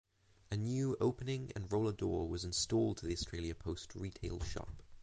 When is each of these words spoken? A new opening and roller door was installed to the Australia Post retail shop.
A 0.49 0.57
new 0.57 0.97
opening 0.99 1.51
and 1.55 1.71
roller 1.71 1.91
door 1.93 2.27
was 2.27 2.43
installed 2.43 2.97
to 2.97 3.05
the 3.05 3.13
Australia 3.13 3.53
Post 3.53 3.93
retail 3.93 4.39
shop. 4.39 4.81